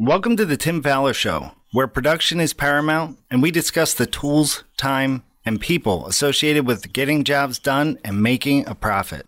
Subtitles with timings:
[0.00, 4.62] Welcome to the Tim Fowler Show, where production is paramount and we discuss the tools,
[4.76, 9.26] time, and people associated with getting jobs done and making a profit.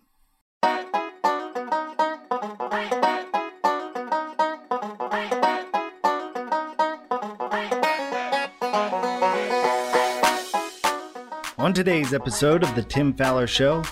[11.57, 13.83] On today's episode of The Tim Fowler Show,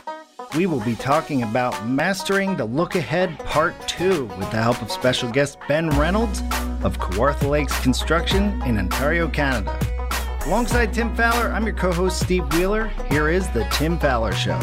[0.55, 4.89] we will be talking about Mastering the Look Ahead Part 2 with the help of
[4.89, 6.41] special guest Ben Reynolds
[6.83, 9.77] of Kawartha Lakes Construction in Ontario, Canada.
[10.45, 12.87] Alongside Tim Fowler, I'm your co host Steve Wheeler.
[13.09, 14.59] Here is The Tim Fowler Show.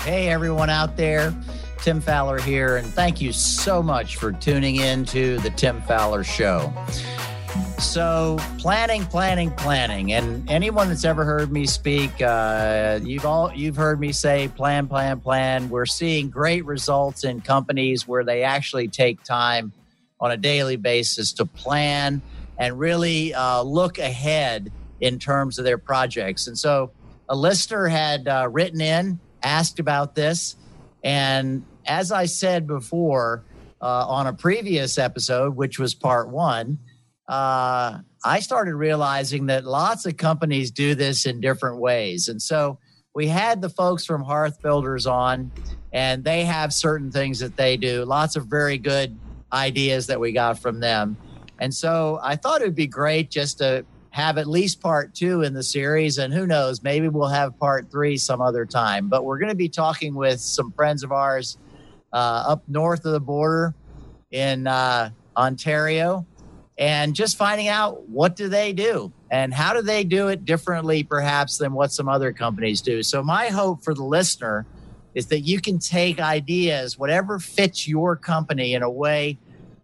[0.00, 1.34] Hey, everyone out there.
[1.78, 6.24] Tim Fowler here, and thank you so much for tuning in to The Tim Fowler
[6.24, 6.72] Show.
[7.78, 13.76] So, planning, planning, planning, and anyone that's ever heard me speak, uh, you've all you've
[13.76, 15.68] heard me say plan, plan, plan.
[15.68, 19.72] We're seeing great results in companies where they actually take time
[20.18, 22.22] on a daily basis to plan
[22.58, 26.46] and really uh, look ahead in terms of their projects.
[26.46, 26.92] And so,
[27.28, 30.56] a listener had uh, written in, asked about this,
[31.04, 33.44] and as I said before
[33.82, 36.78] uh, on a previous episode, which was part one
[37.28, 42.28] uh, I started realizing that lots of companies do this in different ways.
[42.28, 42.78] And so
[43.14, 45.50] we had the folks from Hearth Builders on,
[45.92, 49.16] and they have certain things that they do, lots of very good
[49.52, 51.16] ideas that we got from them.
[51.58, 55.42] And so I thought it would be great just to have at least part two
[55.42, 56.18] in the series.
[56.18, 59.08] And who knows, maybe we'll have part three some other time.
[59.08, 61.58] But we're going to be talking with some friends of ours
[62.12, 63.74] uh, up north of the border
[64.30, 66.26] in uh, Ontario
[66.78, 71.02] and just finding out what do they do and how do they do it differently
[71.02, 73.02] perhaps than what some other companies do.
[73.02, 74.66] So my hope for the listener
[75.14, 79.38] is that you can take ideas whatever fits your company in a way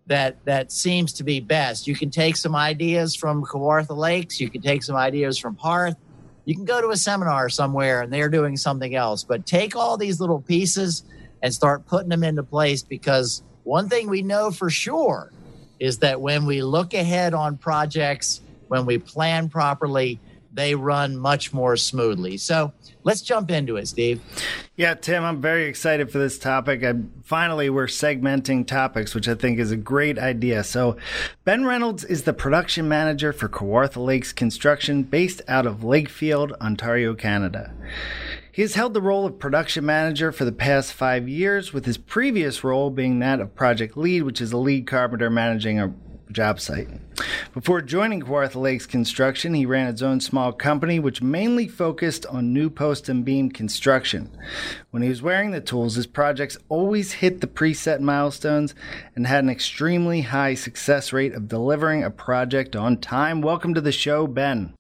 [0.07, 1.87] that that seems to be best.
[1.87, 4.41] You can take some ideas from kawartha lakes.
[4.41, 5.97] You can take some ideas from hearth
[6.45, 9.23] you can go to a seminar somewhere and they're doing something else.
[9.25, 11.05] But take all these little pieces
[11.43, 15.33] and start putting them into place because one thing we know for sure
[15.79, 20.21] is that when we look ahead on projects, when we plan properly,
[20.53, 22.37] they run much more smoothly.
[22.37, 22.73] So
[23.05, 24.21] let's jump into it, Steve.
[24.77, 26.83] Yeah, Tim, I'm very excited for this topic.
[26.83, 30.63] And finally, we're segmenting topics, which I think is a great idea.
[30.65, 30.97] So,
[31.45, 37.15] Ben Reynolds is the production manager for Kawartha Lakes Construction based out of Lakefield, Ontario,
[37.15, 37.73] Canada.
[38.53, 41.97] He has held the role of production manager for the past five years, with his
[41.97, 45.95] previous role being that of project lead, which is a lead carpenter managing a
[46.31, 46.89] job site.
[47.55, 52.53] Before joining Kawartha Lakes Construction, he ran his own small company which mainly focused on
[52.53, 54.31] new post and beam construction.
[54.91, 58.75] When he was wearing the tools, his projects always hit the preset milestones
[59.17, 63.41] and had an extremely high success rate of delivering a project on time.
[63.41, 64.75] Welcome to the show, Ben.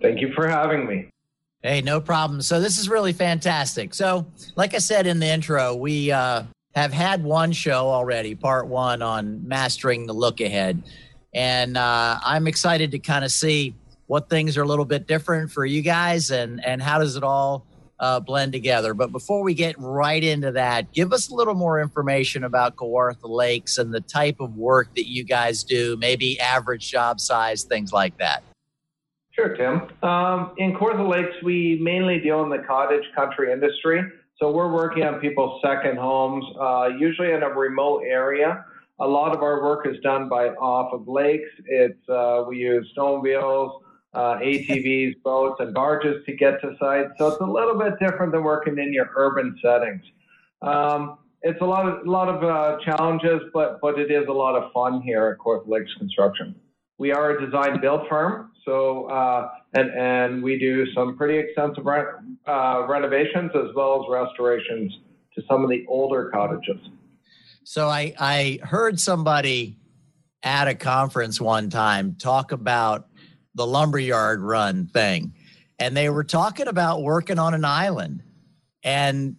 [0.00, 1.10] Thank you for having me.
[1.62, 2.40] Hey, no problem.
[2.40, 3.92] So this is really fantastic.
[3.92, 4.26] So,
[4.56, 6.44] like I said in the intro, we uh,
[6.74, 10.82] have had one show already, part one on mastering the look ahead,
[11.34, 13.74] and uh, I'm excited to kind of see
[14.06, 17.22] what things are a little bit different for you guys, and and how does it
[17.22, 17.66] all
[17.98, 18.94] uh, blend together.
[18.94, 23.28] But before we get right into that, give us a little more information about Kawartha
[23.28, 27.92] Lakes and the type of work that you guys do, maybe average job size, things
[27.92, 28.42] like that.
[29.32, 29.82] Sure, Tim.
[30.02, 34.02] Um, in Kawartha Lakes, we mainly deal in the cottage country industry.
[34.38, 38.64] So we're working on people's second homes, uh, usually in a remote area.
[38.98, 41.48] A lot of our work is done by off of lakes.
[41.66, 43.80] It's uh, we use snowmobiles,
[44.14, 47.10] uh, ATVs, boats, and barges to get to sites.
[47.18, 50.02] So it's a little bit different than working in your urban settings.
[50.62, 54.32] Um, it's a lot of a lot of uh, challenges, but but it is a
[54.32, 56.54] lot of fun here at Kawartha Lakes Construction.
[56.98, 61.84] We are a design build firm, so uh, and and we do some pretty extensive
[61.84, 62.04] re-
[62.46, 64.98] uh, renovations as well as restorations
[65.34, 66.80] to some of the older cottages.
[67.64, 69.76] So I I heard somebody
[70.42, 73.08] at a conference one time talk about
[73.54, 75.34] the lumberyard run thing,
[75.78, 78.22] and they were talking about working on an island,
[78.82, 79.36] and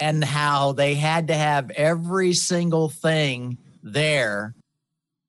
[0.00, 4.54] and how they had to have every single thing there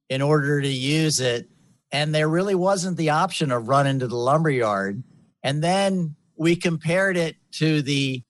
[0.09, 1.48] in order to use it
[1.91, 5.03] and there really wasn't the option of running to the lumber yard.
[5.43, 8.23] And then we compared it to the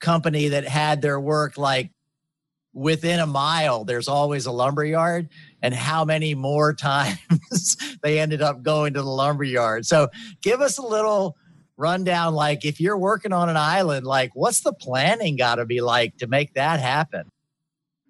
[0.00, 1.90] company that had their work like
[2.72, 5.30] within a mile, there's always a lumber yard,
[5.62, 9.86] and how many more times they ended up going to the lumber yard.
[9.86, 10.08] So
[10.42, 11.36] give us a little
[11.78, 15.82] rundown like if you're working on an island like what's the planning got to be
[15.82, 17.30] like to make that happen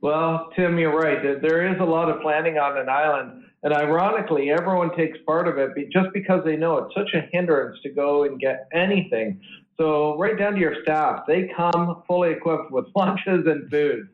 [0.03, 1.41] Well, Tim, you're right.
[1.41, 3.46] There is a lot of planning on an island.
[3.67, 7.77] And ironically, everyone takes part of it just because they know it's such a hindrance
[7.83, 9.41] to go and get anything.
[9.77, 14.09] So, right down to your staff, they come fully equipped with lunches and food.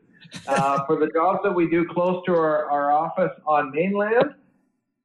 [0.47, 4.33] Uh, for the jobs that we do close to our, our office on mainland,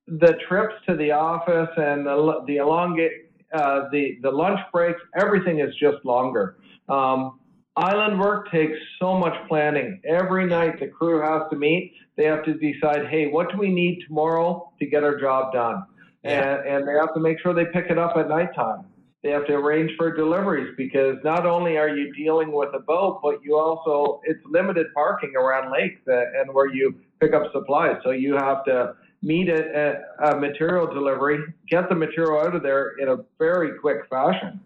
[0.06, 5.60] the trips to the office and the, the elongate, uh, the, the lunch breaks, everything
[5.60, 6.56] is just longer.
[6.88, 7.37] Um,
[7.78, 10.00] island work takes so much planning.
[10.04, 11.94] Every night the crew has to meet.
[12.16, 15.84] They have to decide, hey, what do we need tomorrow to get our job done?
[16.24, 16.56] Yeah.
[16.56, 18.84] And, and they have to make sure they pick it up at nighttime.
[19.22, 23.20] They have to arrange for deliveries because not only are you dealing with a boat,
[23.22, 27.96] but you also, it's limited parking around lakes and where you pick up supplies.
[28.04, 32.96] So you have to meet a, a material delivery, get the material out of there
[32.98, 34.60] in a very quick fashion.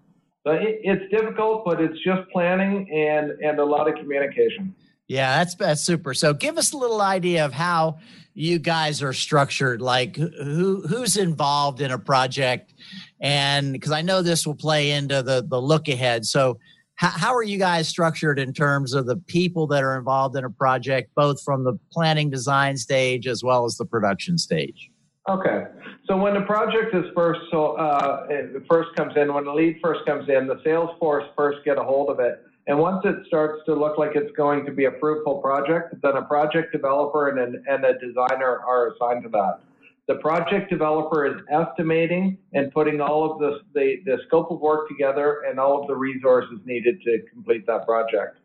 [0.45, 4.75] So it, it's difficult, but it's just planning and, and a lot of communication.
[5.09, 6.15] Yeah, that's that's super.
[6.15, 7.99] So give us a little idea of how
[8.35, 9.83] you guys are structured.
[9.83, 12.73] Like who who's involved in a project,
[13.21, 16.25] and because I know this will play into the the look ahead.
[16.25, 16.59] So
[16.95, 20.45] how, how are you guys structured in terms of the people that are involved in
[20.45, 24.92] a project, both from the planning design stage as well as the production stage?
[25.29, 25.67] Okay.
[26.09, 28.27] So when the project is first, so uh,
[28.69, 31.83] first comes in, when the lead first comes in, the sales force first get a
[31.83, 32.43] hold of it.
[32.67, 36.17] And once it starts to look like it's going to be a fruitful project, then
[36.17, 39.61] a project developer and, an, and a designer are assigned to that.
[40.09, 44.89] The project developer is estimating and putting all of the, the, the scope of work
[44.89, 48.39] together and all of the resources needed to complete that project.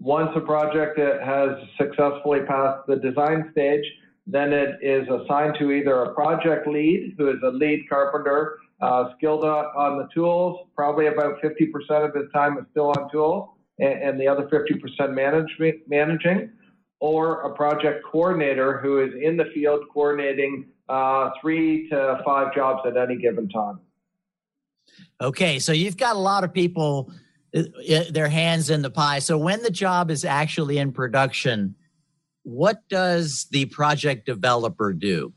[0.00, 3.84] Once a project has successfully passed the design stage,
[4.26, 9.10] then it is assigned to either a project lead, who is a lead carpenter, uh,
[9.16, 10.66] skilled on the tools.
[10.74, 15.14] Probably about 50% of his time is still on tools, and, and the other 50%
[15.14, 16.50] manage, managing,
[16.98, 22.80] or a project coordinator who is in the field coordinating uh, three to five jobs
[22.86, 23.78] at any given time.
[25.20, 27.12] Okay, so you've got a lot of people,
[27.54, 29.18] uh, uh, their hands in the pie.
[29.18, 31.74] So when the job is actually in production,
[32.46, 35.32] what does the project developer do?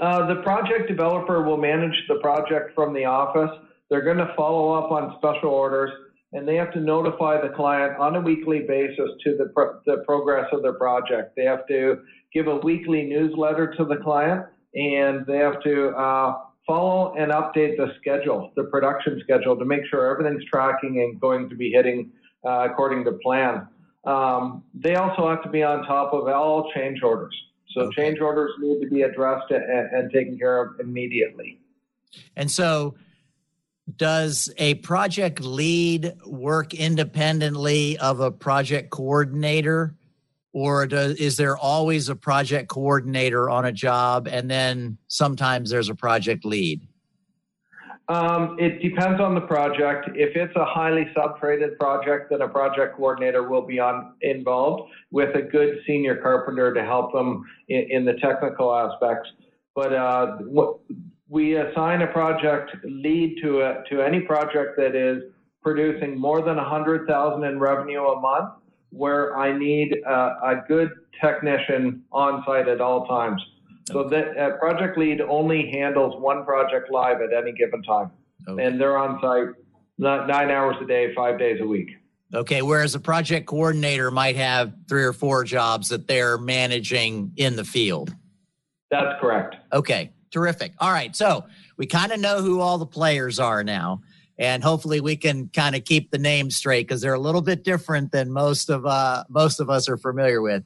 [0.00, 3.56] Uh, the project developer will manage the project from the office.
[3.88, 5.92] They're going to follow up on special orders,
[6.32, 10.02] and they have to notify the client on a weekly basis to the, pro- the
[10.04, 11.36] progress of their project.
[11.36, 12.00] They have to
[12.32, 16.34] give a weekly newsletter to the client, and they have to uh,
[16.66, 21.48] follow and update the schedule, the production schedule, to make sure everything's tracking and going
[21.48, 22.10] to be hitting
[22.44, 23.68] uh, according to plan.
[24.06, 27.34] Um, they also have to be on top of all change orders.
[27.72, 31.60] So change orders need to be addressed and, and taken care of immediately.
[32.36, 32.94] And so,
[33.96, 39.94] does a project lead work independently of a project coordinator?
[40.52, 45.88] Or does, is there always a project coordinator on a job and then sometimes there's
[45.88, 46.86] a project lead?
[48.08, 50.10] Um, it depends on the project.
[50.14, 55.34] If it's a highly sub-traded project, then a project coordinator will be on involved with
[55.34, 59.30] a good senior carpenter to help them in, in the technical aspects.
[59.74, 60.80] But uh, what,
[61.28, 65.22] we assign a project lead to a, to any project that is
[65.62, 68.50] producing more than 100,000 in revenue a month,
[68.90, 70.90] where I need uh, a good
[71.22, 73.42] technician on site at all times.
[73.86, 78.10] So that uh, project lead only handles one project live at any given time,
[78.48, 78.64] okay.
[78.64, 79.54] and they're on site
[79.98, 81.90] nine hours a day, five days a week.
[82.32, 87.56] Okay, whereas a project coordinator might have three or four jobs that they're managing in
[87.56, 88.14] the field.
[88.90, 89.56] That's correct.
[89.72, 90.72] Okay, terrific.
[90.78, 91.44] All right, so
[91.76, 94.00] we kind of know who all the players are now,
[94.38, 97.64] and hopefully we can kind of keep the names straight because they're a little bit
[97.64, 100.64] different than most of uh, most of us are familiar with.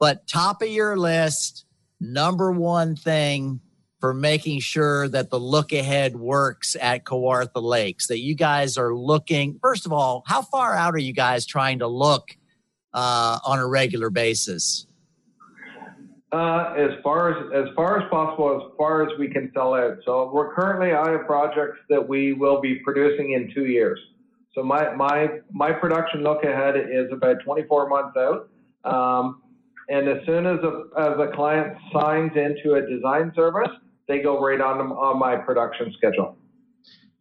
[0.00, 1.65] But top of your list,
[2.00, 3.60] number one thing
[4.00, 8.08] for making sure that the look ahead works at Kawartha Lakes?
[8.08, 11.80] That you guys are looking, first of all, how far out are you guys trying
[11.80, 12.36] to look
[12.92, 14.86] uh, on a regular basis?
[16.32, 19.96] Uh, as far as as far as possible, as far as we can sell out.
[20.04, 23.98] So we're currently I have projects that we will be producing in two years.
[24.52, 28.48] So my my my production look ahead is about 24 months out.
[28.84, 29.42] Um,
[29.88, 33.70] and as soon as a, as a client signs into a design service,
[34.08, 36.36] they go right on on my production schedule.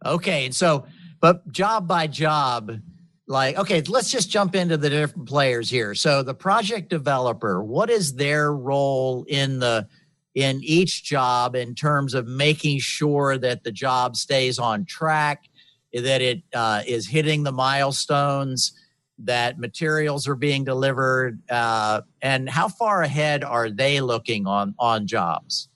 [0.06, 0.86] Okay, and so,
[1.20, 2.80] but job by job,
[3.28, 5.96] like okay, let's just jump into the different players here.
[5.96, 9.88] So the project developer, what is their role in the
[10.34, 15.46] in each job in terms of making sure that the job stays on track,
[15.94, 18.74] that it uh, is hitting the milestones?
[19.20, 25.08] That materials are being delivered, uh, and how far ahead are they looking on on
[25.08, 25.70] jobs?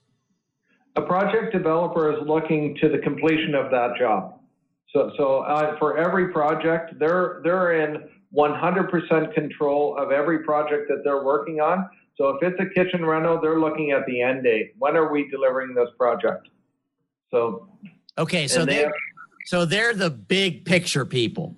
[0.95, 4.39] A project developer is looking to the completion of that job.
[4.93, 11.01] So, so uh, for every project, they're they're in 100% control of every project that
[11.03, 11.89] they're working on.
[12.17, 14.73] So if it's a kitchen rental, they're looking at the end date.
[14.77, 16.49] When are we delivering this project?
[17.31, 17.69] So
[18.17, 18.93] okay, so they are
[19.45, 21.55] so they're the big picture people.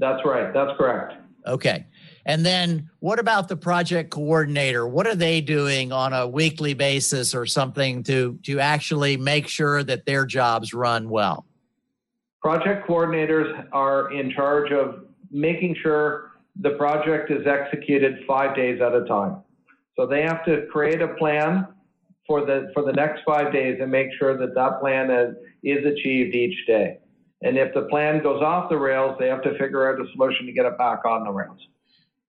[0.00, 0.52] That's right.
[0.52, 1.12] That's correct.
[1.46, 1.86] Okay.
[2.26, 4.86] And then what about the project coordinator?
[4.86, 9.82] What are they doing on a weekly basis or something to to actually make sure
[9.84, 11.46] that their jobs run well?
[12.42, 18.94] Project coordinators are in charge of making sure the project is executed 5 days at
[18.94, 19.42] a time.
[19.96, 21.66] So they have to create a plan
[22.26, 25.84] for the for the next 5 days and make sure that that plan is, is
[25.84, 26.98] achieved each day.
[27.42, 30.46] And if the plan goes off the rails, they have to figure out a solution
[30.46, 31.58] to get it back on the rails.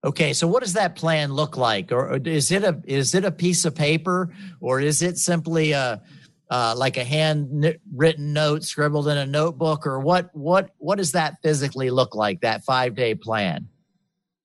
[0.04, 3.32] Okay, so what does that plan look like, or is it a is it a
[3.32, 6.02] piece of paper, or is it simply a
[6.50, 11.12] uh, like a hand written note scribbled in a notebook, or what what what does
[11.12, 12.42] that physically look like?
[12.42, 13.68] That five day plan.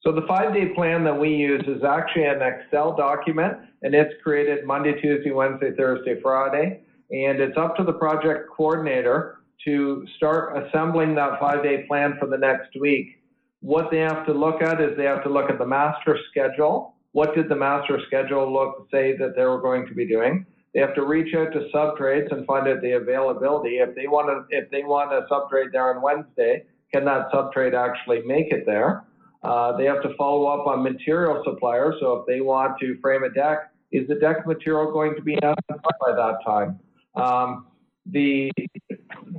[0.02, 4.12] So the five day plan that we use is actually an Excel document, and it's
[4.22, 10.66] created Monday, Tuesday, Wednesday, Thursday, Friday, and it's up to the project coordinator to start
[10.66, 13.16] assembling that five day plan for the next week
[13.60, 16.94] what they have to look at is they have to look at the master schedule.
[17.12, 20.46] What did the master schedule look say that they were going to be doing?
[20.72, 23.78] They have to reach out to subtrades and find out the availability.
[23.78, 27.74] If they want to, if they want a subtrade there on Wednesday, can that subtrade
[27.74, 29.04] actually make it there?
[29.42, 31.96] Uh, they have to follow up on material suppliers.
[32.00, 35.42] So if they want to frame a deck, is the deck material going to be
[35.42, 36.78] out by that time?
[37.14, 37.66] Um,
[38.04, 38.50] the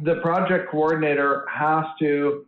[0.04, 2.46] the project coordinator has to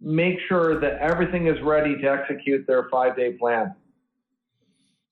[0.00, 3.74] make sure that everything is ready to execute their five day plan.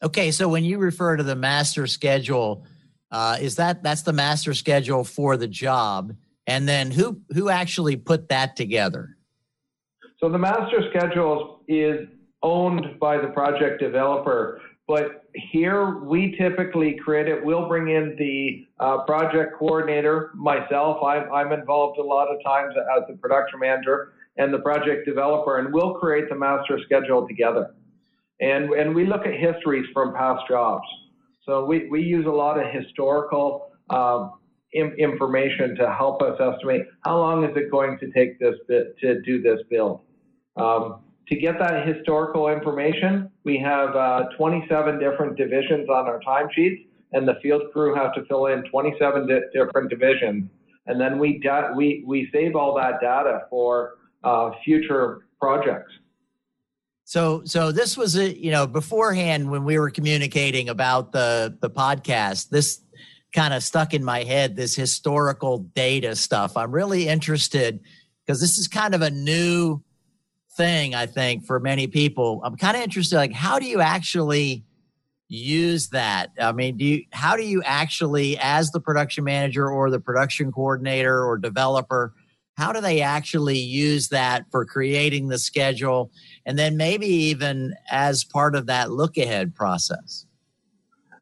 [0.03, 2.65] Okay, so when you refer to the master schedule,
[3.11, 6.15] uh, is that that's the master schedule for the job,
[6.47, 9.17] and then who who actually put that together?
[10.21, 12.09] So the master schedule is
[12.43, 14.61] owned by the project developer,
[14.91, 17.45] but here we typically create it.
[17.45, 21.01] We'll bring in the uh, project coordinator, myself.
[21.05, 25.61] I'm, I'm involved a lot of times as the production manager and the project developer,
[25.61, 27.73] and we'll create the master schedule together.
[28.41, 30.89] And, and we look at histories from past jobs.
[31.47, 34.31] So we, we use a lot of historical uh,
[34.73, 39.23] information to help us estimate how long is it going to take this bit to
[39.23, 40.01] do this build.
[40.57, 40.99] Um,
[41.31, 47.27] to get that historical information, we have uh, 27 different divisions on our timesheets, and
[47.27, 50.51] the field crew have to fill in 27 di- different divisions.
[50.87, 53.95] And then we, da- we, we save all that data for
[54.25, 55.93] uh, future projects.
[57.05, 61.69] So, so this was a you know beforehand when we were communicating about the the
[61.69, 62.51] podcast.
[62.51, 62.81] This
[63.35, 64.55] kind of stuck in my head.
[64.55, 66.57] This historical data stuff.
[66.57, 67.81] I'm really interested
[68.25, 69.83] because this is kind of a new
[70.57, 70.95] thing.
[70.95, 73.17] I think for many people, I'm kind of interested.
[73.17, 74.65] Like, how do you actually
[75.29, 76.31] use that?
[76.41, 80.53] I mean, do you how do you actually, as the production manager or the production
[80.53, 82.15] coordinator or developer?
[82.61, 86.11] how do they actually use that for creating the schedule
[86.45, 90.27] and then maybe even as part of that look ahead process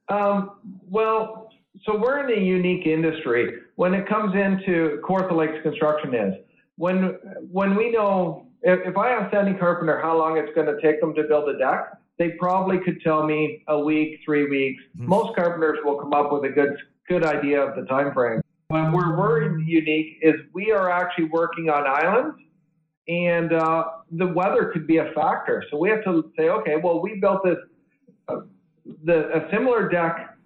[0.09, 0.51] um,
[0.89, 1.51] well
[1.85, 6.35] so we're in a unique industry when it comes into Kawartha Lakes construction is
[6.77, 7.17] when
[7.51, 11.01] when we know if, if i ask any carpenter how long it's going to take
[11.01, 15.09] them to build a deck they probably could tell me a week three weeks mm-hmm.
[15.09, 16.77] most carpenters will come up with a good
[17.09, 21.71] good idea of the time frame but where we're unique is we are actually working
[21.71, 22.37] on islands,
[23.09, 25.65] and uh, the weather could be a factor.
[25.71, 27.57] So we have to say, okay, well, we built this
[28.29, 28.41] uh,
[29.05, 30.37] the a similar deck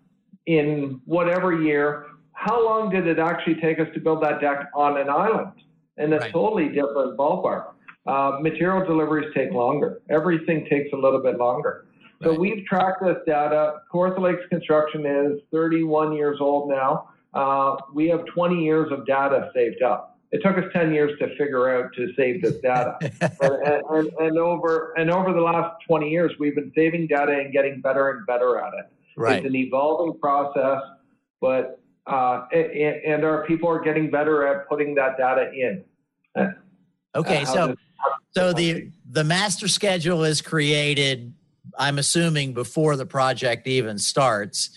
[0.47, 2.07] in whatever year.
[2.35, 5.53] How long did it actually take us to build that deck on an island?
[5.97, 6.33] And a right.
[6.33, 7.73] totally different ballpark.
[8.07, 10.01] Uh, material deliveries take longer.
[10.11, 11.87] Everything takes a little bit longer.
[12.23, 13.81] So we've tracked this data.
[13.93, 19.51] Kawartha Lakes Construction is 31 years old now uh, we have 20 years of data
[19.55, 20.19] saved up.
[20.33, 22.97] It took us 10 years to figure out to save this data.
[23.21, 27.53] and, and, and, over and over the last 20 years, we've been saving data and
[27.53, 28.87] getting better and better at it.
[29.17, 29.39] Right.
[29.39, 30.81] It's an evolving process,
[31.41, 35.85] but uh, and, and our people are getting better at putting that data in.
[37.15, 37.77] Okay, so
[38.31, 41.35] so the the master schedule is created.
[41.79, 44.71] I'm assuming before the project even starts,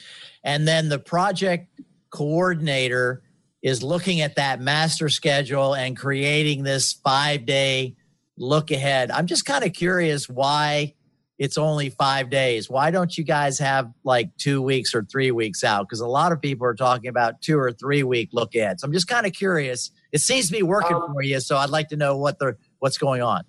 [0.44, 1.70] and then the project
[2.10, 3.22] coordinator
[3.62, 7.96] is looking at that master schedule and creating this five day
[8.38, 9.12] look ahead.
[9.12, 10.94] I'm just kind of curious why
[11.38, 12.70] it's only five days.
[12.70, 15.88] Why don't you guys have like two weeks or three weeks out?
[15.88, 18.80] Because a lot of people are talking about two or three week look ahead.
[18.80, 19.92] So I'm just kind of curious.
[20.12, 22.56] It seems to be working um, for you, so I'd like to know what the
[22.80, 23.44] what's going on.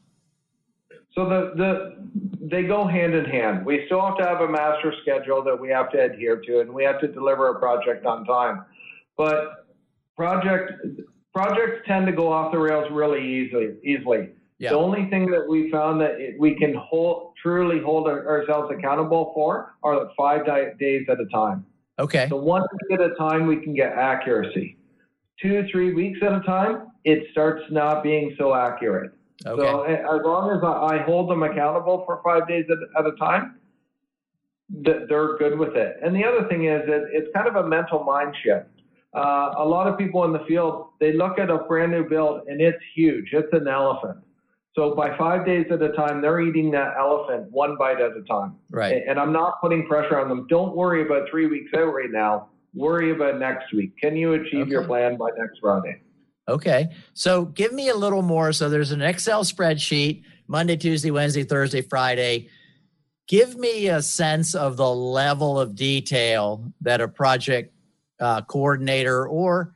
[1.14, 1.96] So the the
[2.40, 3.64] they go hand in hand.
[3.64, 6.72] We still have to have a master schedule that we have to adhere to, and
[6.72, 8.64] we have to deliver a project on time.
[9.16, 9.66] But
[10.16, 10.72] project
[11.34, 13.74] projects tend to go off the rails really easily.
[13.84, 14.30] Easily.
[14.58, 14.70] Yeah.
[14.70, 19.32] The only thing that we found that it, we can hold truly hold ourselves accountable
[19.34, 21.66] for are five di- days at a time.
[21.98, 22.26] Okay.
[22.28, 24.76] So one week at a time, we can get accuracy.
[25.42, 29.12] Two, three weeks at a time, it starts not being so accurate.
[29.44, 29.62] Okay.
[29.62, 33.56] So as long as I hold them accountable for five days at, at a time,
[34.68, 35.96] they're good with it.
[36.02, 38.66] And the other thing is that it's kind of a mental mind shift.
[39.14, 42.48] Uh, a lot of people in the field, they look at a brand new build
[42.48, 43.28] and it's huge.
[43.32, 44.18] It's an elephant.
[44.74, 48.22] So by five days at a time, they're eating that elephant one bite at a
[48.28, 48.56] time.
[48.70, 49.02] Right.
[49.08, 50.46] And I'm not putting pressure on them.
[50.50, 52.48] Don't worry about three weeks out right now.
[52.76, 53.96] Worry about next week.
[53.98, 54.70] Can you achieve okay.
[54.70, 56.02] your plan by next Friday?
[56.48, 56.90] Okay.
[57.14, 58.52] So give me a little more.
[58.52, 62.48] So there's an Excel spreadsheet Monday, Tuesday, Wednesday, Thursday, Friday.
[63.26, 67.72] Give me a sense of the level of detail that a project
[68.20, 69.74] uh, coordinator or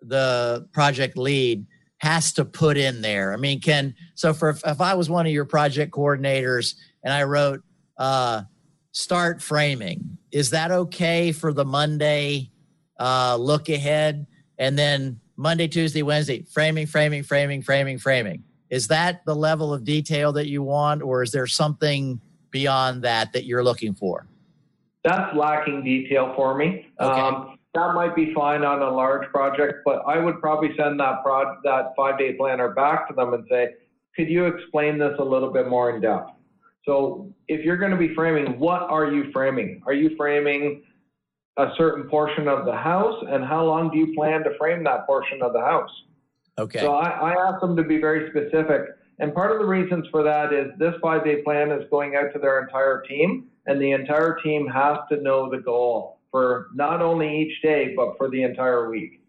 [0.00, 1.66] the project lead
[1.98, 3.32] has to put in there?
[3.32, 6.74] I mean, can so for if I was one of your project coordinators
[7.04, 7.62] and I wrote
[7.96, 8.42] uh,
[8.92, 12.50] start framing, is that okay for the Monday
[12.98, 14.26] uh, look ahead
[14.58, 18.44] and then Monday, Tuesday, Wednesday framing, framing, framing, framing, framing?
[18.70, 23.32] Is that the level of detail that you want, or is there something beyond that
[23.32, 24.26] that you're looking for?
[25.04, 26.88] That's lacking detail for me.
[27.00, 27.20] Okay.
[27.20, 31.22] Um, that might be fine on a large project, but I would probably send that
[31.22, 33.74] prod, that five day planner back to them and say,
[34.16, 36.32] could you explain this a little bit more in depth?
[36.88, 39.82] So if you're going to be framing, what are you framing?
[39.86, 40.82] Are you framing
[41.58, 45.06] a certain portion of the house and how long do you plan to frame that
[45.06, 45.90] portion of the house?
[46.56, 46.80] Okay.
[46.80, 48.86] So I, I ask them to be very specific.
[49.18, 52.32] And part of the reasons for that is this five day plan is going out
[52.32, 57.02] to their entire team and the entire team has to know the goal for not
[57.02, 59.20] only each day, but for the entire week.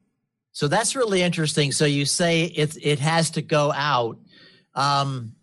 [0.54, 1.74] So that's really interesting.
[1.74, 4.18] So you say it it has to go out.
[4.76, 5.36] Um,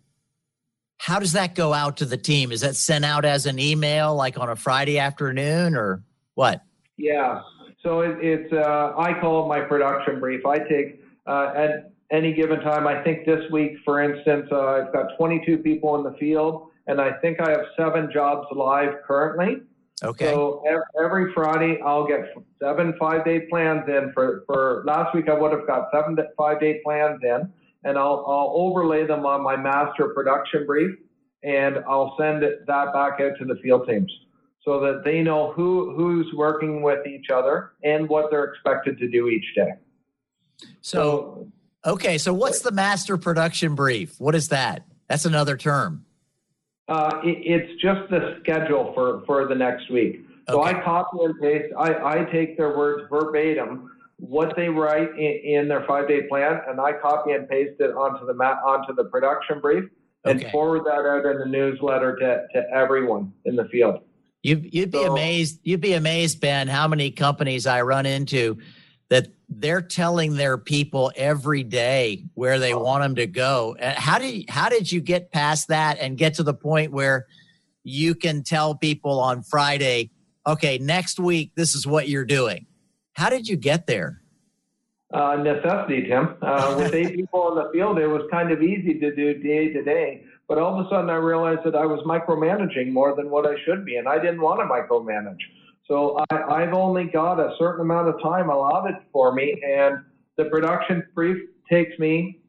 [0.98, 2.52] how does that go out to the team?
[2.52, 6.02] Is that sent out as an email, like on a Friday afternoon, or
[6.35, 6.62] what?
[6.96, 7.40] Yeah.
[7.82, 10.44] So it, it's uh, I call it my production brief.
[10.46, 12.87] I take uh, at any given time.
[12.87, 17.00] I think this week, for instance, uh, I've got 22 people in the field, and
[17.00, 19.62] I think I have seven jobs live currently.
[20.02, 20.26] Okay.
[20.26, 20.62] So
[21.00, 24.12] every Friday, I'll get seven five day plans in.
[24.12, 27.52] For, for last week, I would have got seven five day plans in,
[27.87, 30.90] and I'll, I'll overlay them on my master production brief,
[31.42, 34.12] and I'll send it, that back out to the field teams
[34.64, 39.09] so that they know who who's working with each other and what they're expected to
[39.09, 39.70] do each day.
[40.81, 41.46] So,
[41.85, 44.18] okay, so what's the master production brief?
[44.18, 44.85] What is that?
[45.09, 46.05] That's another term.
[46.88, 50.25] Uh, it, it's just the schedule for, for the next week.
[50.49, 50.70] So okay.
[50.70, 51.75] I copy and paste.
[51.79, 56.61] I, I take their words verbatim, what they write in, in their five day plan,
[56.68, 59.85] and I copy and paste it onto the ma- onto the production brief
[60.24, 60.50] and okay.
[60.50, 64.00] forward that out in the newsletter to, to everyone in the field.
[64.42, 65.61] You'd, you'd be so, amazed.
[65.64, 68.59] You'd be amazed, Ben, how many companies I run into
[69.09, 73.76] that they're telling their people every day where they want them to go.
[73.81, 77.26] Uh, how did how did you get past that and get to the point where
[77.85, 80.11] you can tell people on Friday,
[80.46, 82.66] okay, next week this is what you're doing?
[83.16, 84.20] How did you get there?
[85.11, 86.35] Uh, necessity, Tim.
[86.42, 89.72] Uh, with eight people in the field, it was kind of easy to do day
[89.72, 90.24] to day.
[90.46, 93.55] But all of a sudden, I realized that I was micromanaging more than what I
[93.64, 95.40] should be, and I didn't want to micromanage.
[95.88, 100.05] So I, have only got a certain amount of time allotted for me, and
[100.37, 102.42] the production brief takes me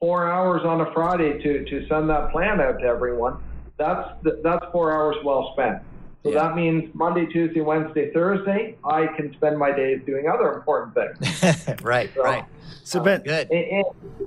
[0.00, 3.42] four hours on a Friday to, to send that plan out to everyone.
[3.78, 4.08] That's
[4.42, 5.82] that's four hours well spent.
[6.22, 6.42] So yeah.
[6.42, 11.82] that means Monday, Tuesday, Wednesday, Thursday, I can spend my days doing other important things.
[11.82, 12.44] right, so, right.
[12.84, 13.50] So, Ben, good.
[13.50, 13.84] And,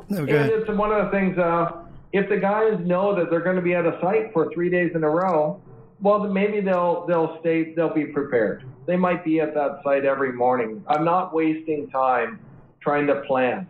[0.10, 1.38] and, and it's one of the things.
[1.38, 4.70] Uh, if the guys know that they're going to be at a site for three
[4.70, 5.62] days in a row,
[6.02, 7.74] well, maybe they'll they'll stay.
[7.74, 8.66] They'll be prepared.
[8.86, 10.84] They might be at that site every morning.
[10.88, 12.40] I'm not wasting time
[12.82, 13.68] trying to plan.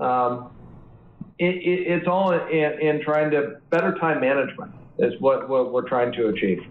[0.00, 0.50] Um,
[1.38, 5.88] it, it, it's all in, in, trying to better time management is what, what we're
[5.88, 6.64] trying to achieve.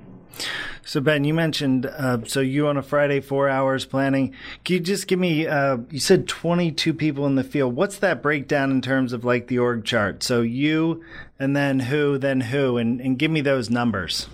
[0.88, 4.34] So Ben, you mentioned uh, so you on a Friday four hours planning.
[4.63, 5.45] Can you just give me?
[5.45, 7.76] Uh, you said twenty two people in the field.
[7.76, 10.23] What's that breakdown in terms of like the org chart?
[10.23, 11.04] So you,
[11.38, 14.30] and then who, then who, and, and give me those numbers.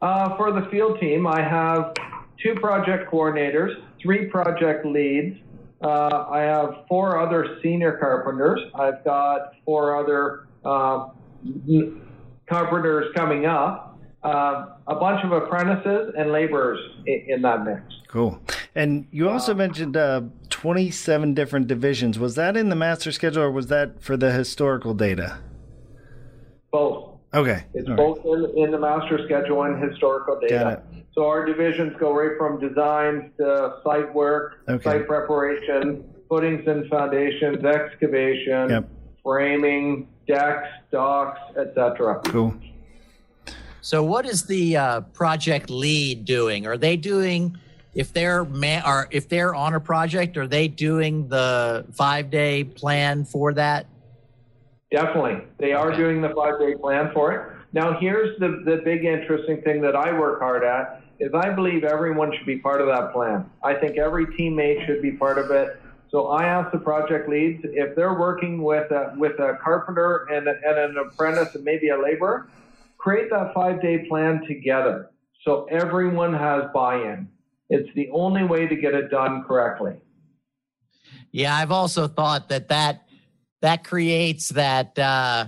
[0.00, 1.94] Uh, for the field team, I have
[2.42, 3.70] two project coordinators,
[4.02, 5.38] three project leads.
[5.80, 8.60] Uh, I have four other senior carpenters.
[8.74, 11.10] I've got four other uh,
[12.48, 13.91] carpenters coming up
[14.24, 17.82] uh, a bunch of apprentices and laborers in, in, that mix.
[18.08, 18.40] Cool.
[18.74, 22.18] And you also uh, mentioned uh, 27 different divisions.
[22.18, 25.38] Was that in the master schedule or was that for the historical data?
[26.70, 27.18] Both.
[27.34, 27.64] Okay.
[27.74, 28.50] It's All both right.
[28.54, 30.82] in, in the master schedule and historical data.
[31.14, 34.82] So our divisions go right from designs to site work, okay.
[34.82, 38.88] site preparation, footings and foundations, excavation, yep.
[39.22, 42.20] framing, decks, docks, etc.
[42.24, 42.54] Cool.
[43.84, 46.68] So, what is the uh, project lead doing?
[46.68, 47.58] Are they doing
[47.94, 50.36] if they're man, are if they're on a project?
[50.36, 53.86] Are they doing the five day plan for that?
[54.92, 57.56] Definitely, they are doing the five day plan for it.
[57.72, 61.82] Now, here's the the big interesting thing that I work hard at is I believe
[61.82, 63.50] everyone should be part of that plan.
[63.64, 65.76] I think every teammate should be part of it.
[66.12, 70.46] So I ask the project leads if they're working with a, with a carpenter and,
[70.46, 72.48] and an apprentice and maybe a laborer
[73.02, 75.10] create that five day plan together
[75.44, 77.28] so everyone has buy in.
[77.68, 79.94] It's the only way to get it done correctly.
[81.32, 83.08] Yeah, I've also thought that that
[83.60, 85.46] that creates that uh,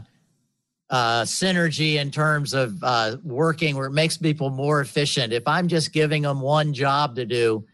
[0.91, 5.33] uh, synergy in terms of uh, working where it makes people more efficient.
[5.33, 7.67] If I'm just giving them one job to do,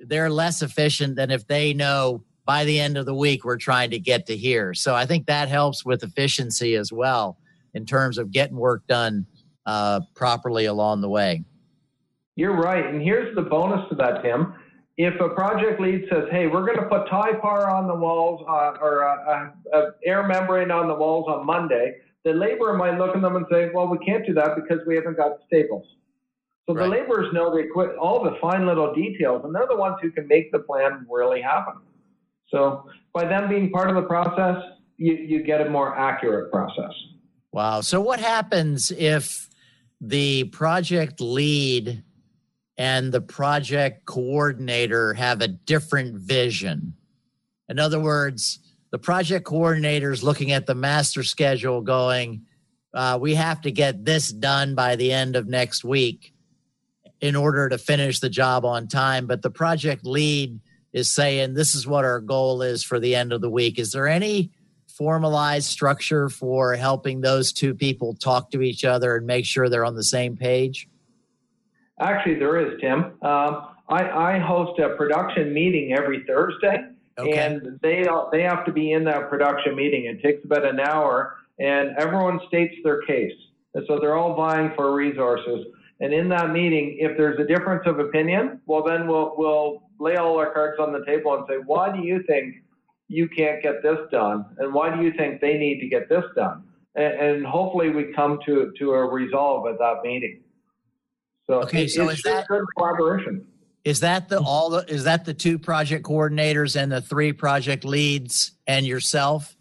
[0.00, 3.90] they're less efficient than if they know by the end of the week we're trying
[3.90, 4.74] to get to here.
[4.74, 7.38] So I think that helps with efficiency as well
[7.74, 9.26] in terms of getting work done
[9.66, 11.44] uh, properly along the way.
[12.36, 12.86] You're right.
[12.86, 14.54] And here's the bonus to that, Tim.
[14.96, 18.78] If a project lead says, hey, we're going to put Typar on the walls uh,
[18.80, 23.14] or a, a, a air membrane on the walls on Monday, the laborer might look
[23.14, 25.86] at them and say, well, we can't do that because we haven't got staples.
[26.66, 26.84] So right.
[26.84, 30.10] the laborers know they quit all the fine little details, and they're the ones who
[30.10, 31.74] can make the plan really happen.
[32.48, 34.62] So by them being part of the process,
[34.96, 36.92] you, you get a more accurate process.
[37.58, 37.80] Wow.
[37.80, 39.48] So, what happens if
[40.00, 42.04] the project lead
[42.76, 46.94] and the project coordinator have a different vision?
[47.68, 48.60] In other words,
[48.92, 52.42] the project coordinator is looking at the master schedule going,
[52.94, 56.32] uh, we have to get this done by the end of next week
[57.20, 59.26] in order to finish the job on time.
[59.26, 60.60] But the project lead
[60.92, 63.80] is saying, this is what our goal is for the end of the week.
[63.80, 64.52] Is there any
[64.98, 69.84] formalized structure for helping those two people talk to each other and make sure they're
[69.84, 70.88] on the same page?
[72.00, 73.04] Actually, there is, Tim.
[73.22, 76.84] Um, I, I, host a production meeting every Thursday,
[77.16, 77.32] okay.
[77.32, 80.04] and they they have to be in that production meeting.
[80.04, 83.32] It takes about an hour, and everyone states their case,
[83.74, 85.66] and so they're all vying for resources.
[86.00, 90.16] And in that meeting, if there's a difference of opinion, well, then we'll we'll lay
[90.16, 92.62] all our cards on the table and say, why do you think
[93.08, 96.24] you can't get this done, and why do you think they need to get this
[96.36, 96.64] done?
[96.94, 100.42] And, and hopefully, we come to to a resolve at that meeting.
[101.46, 103.46] So okay, it, so is that good collaboration?
[103.84, 104.46] Is that the mm-hmm.
[104.46, 109.56] all the is that the two project coordinators and the three project leads and yourself?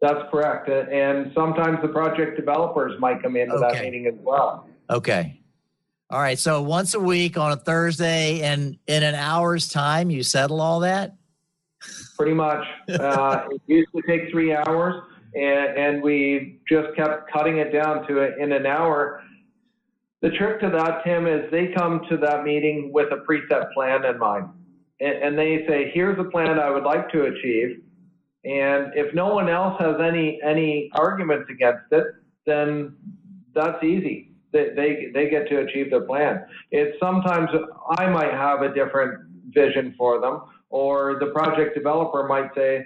[0.00, 0.70] That's correct.
[0.70, 3.74] And sometimes the project developers might come into okay.
[3.74, 4.66] that meeting as well.
[4.88, 5.40] Okay.
[6.08, 6.38] All right.
[6.38, 10.80] So once a week on a Thursday and in an hour's time, you settle all
[10.80, 11.16] that?
[12.20, 12.64] Pretty much.
[13.00, 14.94] Uh, it used to take three hours,
[15.34, 19.22] and, and we just kept cutting it down to it in an hour.
[20.20, 24.04] The trick to that, Tim, is they come to that meeting with a preset plan
[24.04, 24.50] in mind.
[25.00, 27.80] And, and they say, here's a plan I would like to achieve.
[28.44, 32.04] And if no one else has any, any arguments against it,
[32.44, 32.96] then
[33.54, 34.32] that's easy.
[34.52, 36.44] They, they, they get to achieve their plan.
[36.70, 37.48] It's sometimes
[37.96, 39.20] I might have a different
[39.54, 42.84] vision for them, or the project developer might say,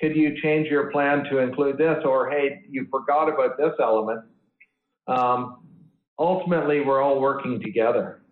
[0.00, 1.98] could you change your plan to include this?
[2.04, 4.22] Or, hey, you forgot about this element.
[5.06, 5.66] Um,
[6.18, 8.22] ultimately, we're all working together.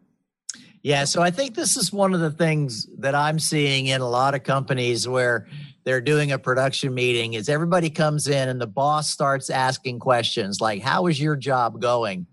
[0.83, 4.09] Yeah, so I think this is one of the things that I'm seeing in a
[4.09, 5.47] lot of companies where
[5.85, 10.61] they're doing a production meeting is everybody comes in and the boss starts asking questions
[10.61, 12.27] like how is your job going?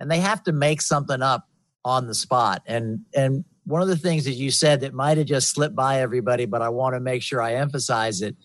[0.00, 1.48] And they have to make something up
[1.84, 2.62] on the spot.
[2.66, 6.02] And and one of the things that you said that might have just slipped by
[6.02, 8.36] everybody, but I want to make sure I emphasize it,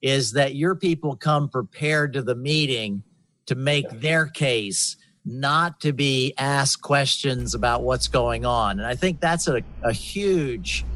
[0.00, 3.02] is that your people come prepared to the meeting
[3.44, 8.80] to make their case not to be asked questions about what's going on.
[8.80, 10.86] And I think that's a, a huge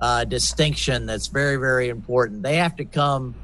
[0.00, 2.42] uh, distinction that's very, very important.
[2.42, 3.34] They have to come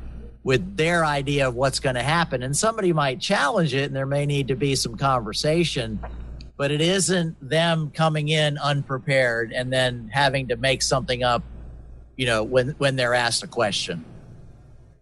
[0.43, 2.43] with their idea of what's going to happen.
[2.43, 6.01] And somebody might challenge it, and there may need to be some conversation,
[6.57, 11.43] but it isn't them coming in unprepared and then having to make something up,
[12.17, 14.05] you know, when, when they're asked a question.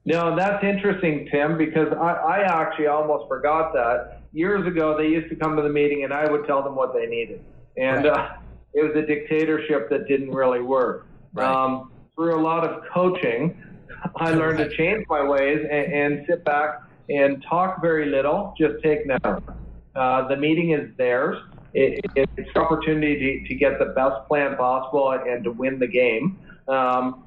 [0.05, 4.23] No, that's interesting, Tim, because I, I actually almost forgot that.
[4.33, 6.95] Years ago, they used to come to the meeting and I would tell them what
[6.95, 7.45] they needed.
[7.77, 8.19] And right.
[8.19, 8.33] uh,
[8.73, 11.07] it was a dictatorship that didn't really work.
[11.33, 11.47] Right.
[11.47, 13.61] Um, through a lot of coaching,
[14.17, 18.83] I learned to change my ways and, and sit back and talk very little, just
[18.83, 19.45] take notes.
[19.95, 21.37] Uh, the meeting is theirs.
[21.73, 25.79] It, it's an opportunity to, to, get the best plan possible and, and to win
[25.79, 26.39] the game.
[26.69, 27.25] Um,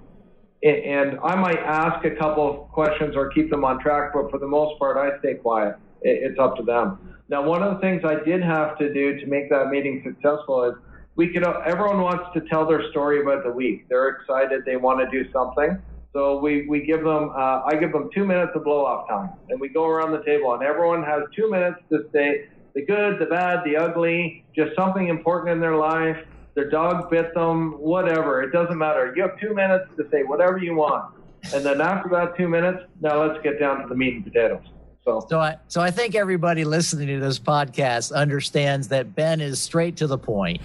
[0.63, 4.39] and I might ask a couple of questions or keep them on track, but for
[4.39, 5.75] the most part, I stay quiet.
[6.01, 7.17] It's up to them.
[7.29, 10.63] Now, one of the things I did have to do to make that meeting successful
[10.65, 10.75] is
[11.15, 11.45] we could.
[11.65, 13.87] Everyone wants to tell their story about the week.
[13.89, 14.63] They're excited.
[14.65, 15.81] They want to do something.
[16.13, 19.31] So we, we give them, uh, I give them two minutes of blow off time.
[19.49, 23.19] And we go around the table, and everyone has two minutes to say the good,
[23.19, 26.17] the bad, the ugly, just something important in their life.
[26.55, 28.43] Their dog bit them, whatever.
[28.43, 29.11] It doesn't matter.
[29.15, 31.15] You have two minutes to say whatever you want.
[31.53, 34.63] And then after that two minutes, now let's get down to the meat and potatoes.
[35.03, 39.61] So, so I, so I think everybody listening to this podcast understands that Ben is
[39.61, 40.61] straight to the point.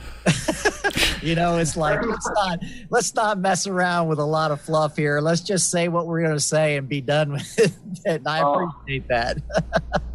[1.22, 2.58] you know, it's like let's not
[2.90, 5.20] let's not mess around with a lot of fluff here.
[5.20, 7.72] Let's just say what we're going to say and be done with it.
[8.06, 8.68] And I oh.
[8.68, 9.38] appreciate that.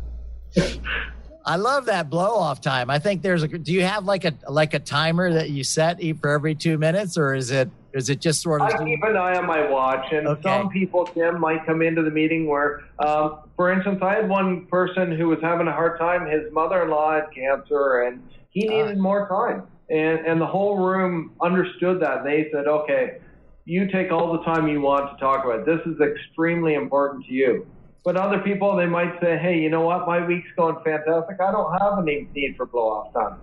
[1.45, 2.89] I love that blow off time.
[2.89, 3.47] I think there's a.
[3.47, 7.17] Do you have like a like a timer that you set for every two minutes,
[7.17, 8.69] or is it is it just sort of?
[8.69, 10.41] I keep an eye on my watch, and okay.
[10.41, 14.65] some people, Tim, might come into the meeting where, um, for instance, I had one
[14.67, 16.25] person who was having a hard time.
[16.27, 18.71] His mother-in-law had cancer, and he ah.
[18.71, 22.23] needed uh, more time, and and the whole room understood that.
[22.23, 23.17] They said, "Okay,
[23.65, 25.59] you take all the time you want to talk about.
[25.59, 25.65] It.
[25.65, 27.67] This is extremely important to you."
[28.03, 30.05] But other people, they might say, "Hey, you know what?
[30.05, 31.39] My week's going fantastic.
[31.39, 33.39] I don't have any need for blow-off time."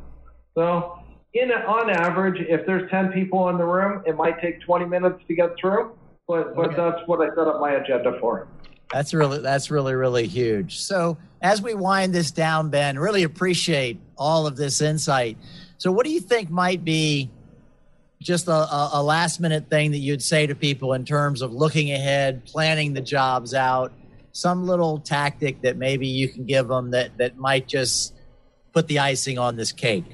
[0.55, 0.99] So
[1.35, 5.21] in on average, if there's 10 people in the room, it might take 20 minutes
[5.29, 5.93] to get through,
[6.27, 6.77] but but okay.
[6.77, 8.49] that's what I set up my agenda for.
[8.93, 10.81] That's really that's really really huge.
[10.81, 15.39] So as we wind this down, Ben, really appreciate all of this insight.
[15.79, 17.31] So what do you think might be
[18.21, 21.91] just a, a last minute thing that you'd say to people in terms of looking
[21.91, 23.93] ahead, planning the jobs out,
[24.33, 28.15] some little tactic that maybe you can give them that that might just
[28.73, 30.05] put the icing on this cake?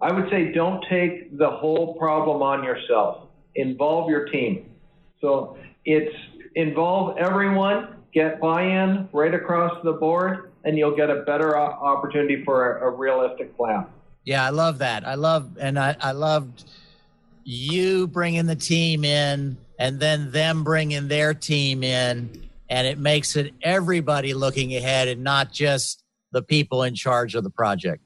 [0.00, 3.28] I would say don't take the whole problem on yourself.
[3.54, 4.70] Involve your team.
[5.20, 6.14] So it's
[6.54, 12.78] involve everyone, get buy-in right across the board, and you'll get a better opportunity for
[12.78, 13.86] a, a realistic plan.
[14.24, 15.06] Yeah, I love that.
[15.06, 16.64] I love, and I, I loved
[17.44, 22.43] you bringing the team in and then them bringing their team in.
[22.74, 27.44] And it makes it everybody looking ahead and not just the people in charge of
[27.44, 28.02] the project.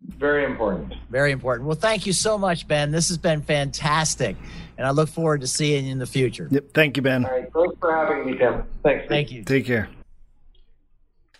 [0.00, 0.94] Very important.
[1.10, 1.66] Very important.
[1.66, 2.92] Well, thank you so much, Ben.
[2.92, 4.36] This has been fantastic,
[4.78, 6.46] and I look forward to seeing you in the future.
[6.52, 6.72] Yep.
[6.72, 7.24] Thank you, Ben.
[7.24, 7.52] All right.
[7.52, 8.62] Thanks for having me, Tim.
[8.84, 9.08] Thanks.
[9.08, 9.42] Thank you.
[9.42, 9.88] Take care.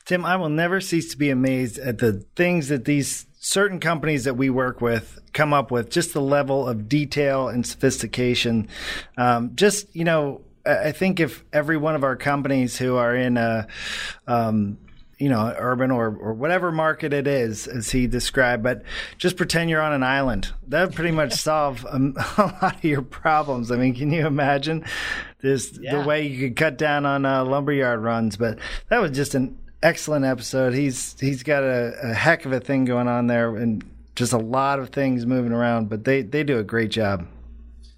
[0.05, 4.25] Tim, I will never cease to be amazed at the things that these certain companies
[4.25, 8.67] that we work with come up with, just the level of detail and sophistication.
[9.17, 13.37] Um, just, you know, I think if every one of our companies who are in
[13.37, 13.67] a,
[14.27, 14.79] um,
[15.19, 18.83] you know, urban or, or whatever market it is, as he described, but
[19.17, 20.53] just pretend you're on an island.
[20.69, 23.71] That would pretty much solve a, a, lot of your problems.
[23.71, 24.85] I mean, can you imagine
[25.41, 25.99] this, yeah.
[25.99, 28.37] the way you could cut down on uh, lumberyard runs?
[28.37, 30.75] But that was just an excellent episode.
[30.75, 33.85] He's, he's got a, a heck of a thing going on there and
[34.17, 37.27] just a lot of things moving around, but they, they do a great job.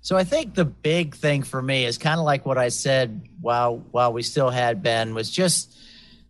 [0.00, 3.28] So I think the big thing for me is kind of like what I said
[3.40, 5.76] while while we still had Ben was just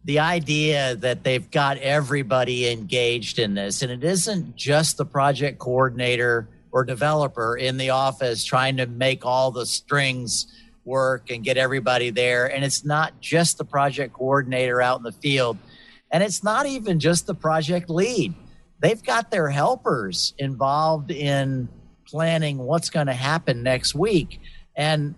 [0.05, 3.83] the idea that they've got everybody engaged in this.
[3.83, 9.27] And it isn't just the project coordinator or developer in the office trying to make
[9.27, 10.47] all the strings
[10.85, 12.47] work and get everybody there.
[12.47, 15.59] And it's not just the project coordinator out in the field.
[16.11, 18.35] And it's not even just the project lead.
[18.81, 21.69] They've got their helpers involved in
[22.09, 24.41] planning what's going to happen next week
[24.77, 25.15] and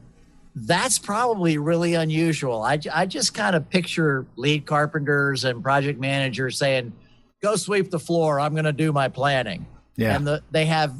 [0.54, 2.62] that's probably really unusual.
[2.62, 6.92] I, I just kind of picture lead carpenters and project managers saying,
[7.40, 8.40] go sweep the floor.
[8.40, 9.66] I'm going to do my planning.
[9.96, 10.16] Yeah.
[10.16, 10.94] And the, they have,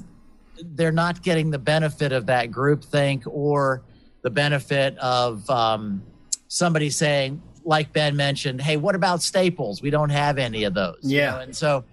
[0.62, 3.82] they're not getting the benefit of that group think or
[4.22, 6.02] the benefit of um,
[6.48, 9.82] somebody saying, like Ben mentioned, hey, what about staples?
[9.82, 10.98] We don't have any of those.
[11.02, 11.24] Yeah.
[11.24, 11.42] You know?
[11.42, 11.84] And so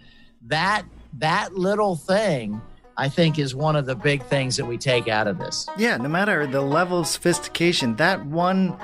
[0.47, 0.83] that
[1.13, 2.61] that little thing
[2.99, 5.67] I think is one of the big things that we take out of this.
[5.77, 8.75] Yeah, no matter the level of sophistication, that one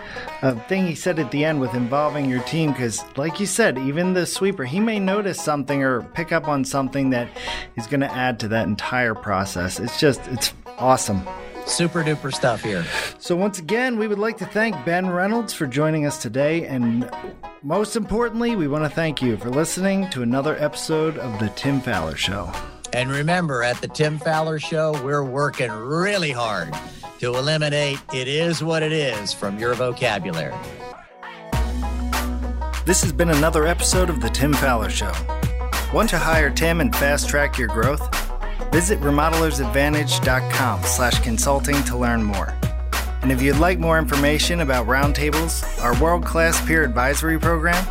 [0.43, 3.77] uh, thing he said at the end with involving your team, because like you said,
[3.79, 7.27] even the sweeper, he may notice something or pick up on something that
[7.75, 9.79] is going to add to that entire process.
[9.79, 11.27] It's just, it's awesome.
[11.65, 12.85] Super duper stuff here.
[13.19, 16.67] So, once again, we would like to thank Ben Reynolds for joining us today.
[16.67, 17.09] And
[17.61, 21.79] most importantly, we want to thank you for listening to another episode of The Tim
[21.79, 22.51] Fowler Show.
[22.93, 26.71] And remember, at the Tim Fowler Show, we're working really hard
[27.19, 30.53] to eliminate it is what it is from your vocabulary.
[32.85, 35.11] This has been another episode of The Tim Fowler Show.
[35.91, 38.07] Want to hire Tim and fast track your growth?
[38.71, 42.53] Visit remodelersadvantage.com slash consulting to learn more.
[43.23, 47.83] And if you'd like more information about Roundtables, our world-class peer advisory program,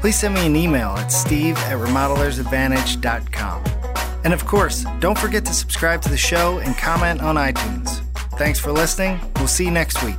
[0.00, 3.85] please send me an email at steve at remodelersadvantage.com.
[4.26, 8.00] And of course, don't forget to subscribe to the show and comment on iTunes.
[8.36, 9.20] Thanks for listening.
[9.36, 10.18] We'll see you next week.